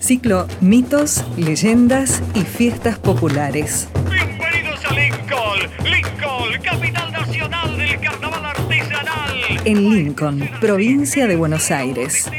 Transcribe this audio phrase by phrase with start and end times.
[0.00, 3.88] Ciclo Mitos, Leyendas y Fiestas Populares.
[4.10, 9.36] Bienvenidos a Lincoln, Lincoln, capital nacional del carnaval artesanal.
[9.64, 12.30] En Lincoln, provincia de Buenos Aires.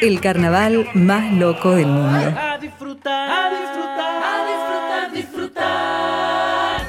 [0.00, 2.34] El carnaval más loco del mundo.
[2.36, 6.80] A disfrutar, a disfrutar, a disfrutar, disfrutar.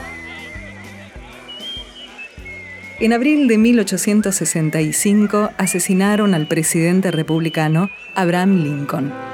[3.00, 9.30] En abril de 1865 asesinaron al presidente republicano Abraham Lincoln.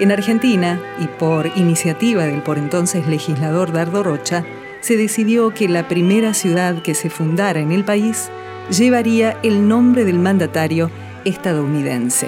[0.00, 4.44] En Argentina, y por iniciativa del por entonces legislador Dardo Rocha,
[4.80, 8.28] se decidió que la primera ciudad que se fundara en el país
[8.70, 10.90] llevaría el nombre del mandatario
[11.24, 12.26] estadounidense.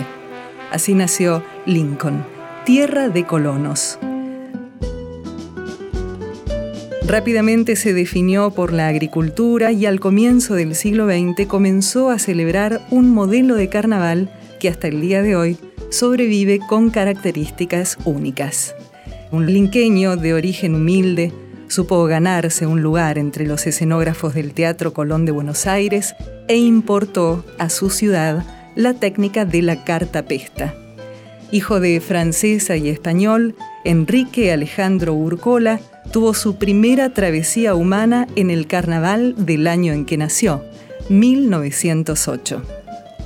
[0.70, 2.24] Así nació Lincoln,
[2.64, 3.98] tierra de colonos.
[7.06, 12.80] Rápidamente se definió por la agricultura y al comienzo del siglo XX comenzó a celebrar
[12.90, 15.58] un modelo de carnaval que hasta el día de hoy
[15.90, 18.74] sobrevive con características únicas.
[19.30, 21.32] Un linqueño de origen humilde
[21.68, 26.14] supo ganarse un lugar entre los escenógrafos del Teatro Colón de Buenos Aires
[26.48, 28.44] e importó a su ciudad
[28.76, 30.74] la técnica de la cartapesta.
[31.50, 35.80] Hijo de francesa y español, Enrique Alejandro Urcola
[36.12, 40.64] tuvo su primera travesía humana en el carnaval del año en que nació,
[41.08, 42.62] 1908.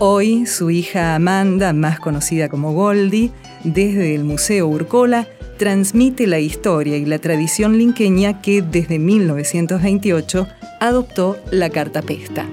[0.03, 3.33] Hoy, su hija Amanda, más conocida como Goldie,
[3.65, 5.27] desde el Museo Urcola,
[5.59, 10.47] transmite la historia y la tradición linqueña que desde 1928
[10.81, 12.47] adoptó la cartapesta.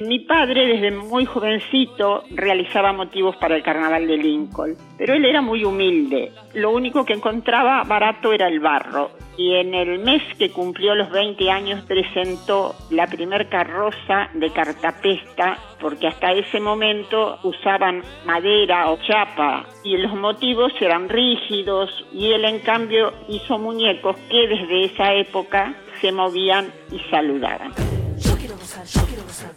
[0.00, 5.42] Mi padre desde muy jovencito realizaba motivos para el carnaval de Lincoln, pero él era
[5.42, 6.32] muy humilde.
[6.54, 9.27] Lo único que encontraba barato era el barro.
[9.38, 15.56] Y en el mes que cumplió los 20 años presentó la primer carroza de cartapesta,
[15.80, 22.44] porque hasta ese momento usaban madera o chapa y los motivos eran rígidos y él
[22.44, 27.72] en cambio hizo muñecos que desde esa época se movían y saludaban.
[28.18, 29.50] Yo quiero gozar, yo quiero gozar,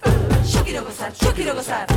[0.45, 1.87] yo quiero gozar, yo quiero gozar.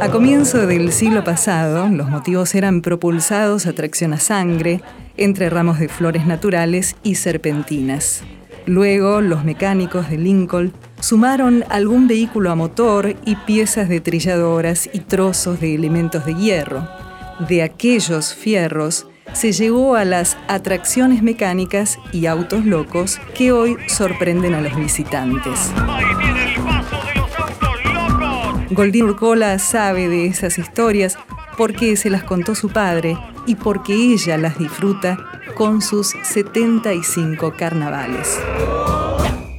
[0.00, 4.80] A comienzo del siglo pasado, los motivos eran propulsados a tracción a sangre,
[5.16, 8.22] entre ramos de flores naturales y serpentinas.
[8.66, 15.00] Luego, los mecánicos de Lincoln sumaron algún vehículo a motor y piezas de trilladoras y
[15.00, 16.88] trozos de elementos de hierro.
[17.48, 24.54] De aquellos fierros se llegó a las atracciones mecánicas y autos locos que hoy sorprenden
[24.54, 25.72] a los visitantes.
[28.70, 31.18] Goldín Urcola sabe de esas historias
[31.56, 35.18] porque se las contó su padre y porque ella las disfruta
[35.54, 38.40] con sus 75 carnavales.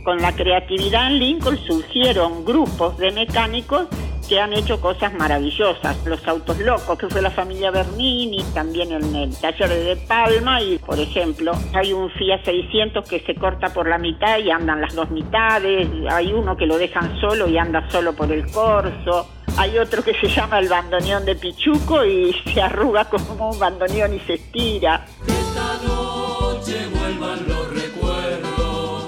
[0.03, 3.87] Con la creatividad en Lincoln surgieron grupos de mecánicos
[4.27, 5.97] que han hecho cosas maravillosas.
[6.05, 10.77] Los autos locos, que fue la familia Bernini, también en el taller de Palma y,
[10.77, 14.95] por ejemplo, hay un Fiat 600 que se corta por la mitad y andan las
[14.95, 19.29] dos mitades, hay uno que lo dejan solo y anda solo por el corso.
[19.55, 24.15] Hay otro que se llama el bandoneón de Pichuco y se arruga como un bandoneón
[24.15, 25.05] y se estira.
[25.27, 29.07] Esta noche vuelvan los recuerdos,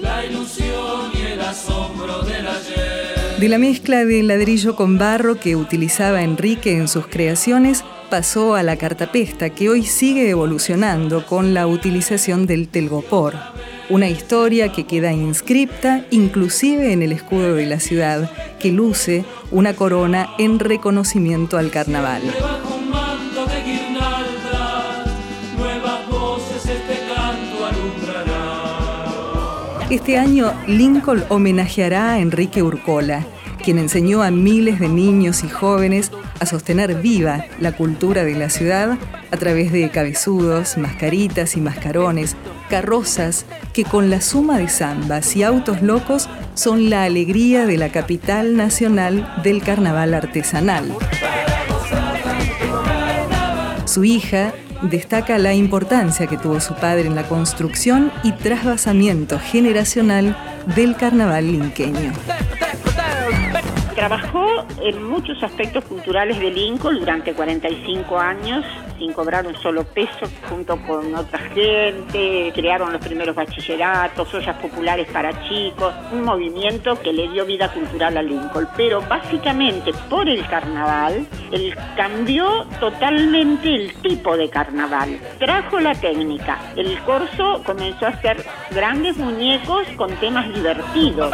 [0.00, 3.38] la ilusión y el asombro del ayer.
[3.38, 8.62] De la mezcla de ladrillo con barro que utilizaba Enrique en sus creaciones, pasó a
[8.62, 13.34] la cartapesta, que hoy sigue evolucionando con la utilización del telgopor.
[13.90, 19.74] Una historia que queda inscripta inclusive en el escudo de la ciudad, que luce una
[19.74, 22.22] corona en reconocimiento al carnaval.
[29.90, 33.26] Este año Lincoln homenajeará a Enrique Urcola,
[33.64, 38.50] quien enseñó a miles de niños y jóvenes a sostener viva la cultura de la
[38.50, 38.98] ciudad
[39.30, 42.36] a través de cabezudos, mascaritas y mascarones,
[42.68, 47.88] carrozas que con la suma de zambas y autos locos son la alegría de la
[47.88, 50.94] capital nacional del carnaval artesanal.
[53.86, 54.52] Su hija
[54.82, 60.36] destaca la importancia que tuvo su padre en la construcción y trasvasamiento generacional
[60.76, 62.12] del carnaval linqueño.
[64.06, 68.62] Trabajó en muchos aspectos culturales de Lincoln durante 45 años,
[68.98, 72.52] sin cobrar un solo peso, junto con otra gente.
[72.54, 78.18] Crearon los primeros bachilleratos, ollas populares para chicos, un movimiento que le dio vida cultural
[78.18, 78.68] a Lincoln.
[78.76, 85.18] Pero básicamente por el carnaval, él cambió totalmente el tipo de carnaval.
[85.38, 86.58] Trajo la técnica.
[86.76, 91.32] El corso comenzó a hacer grandes muñecos con temas divertidos.